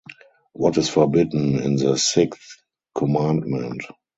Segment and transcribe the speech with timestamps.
[0.53, 2.57] What is forbidden in the sixth
[2.95, 3.83] commandment?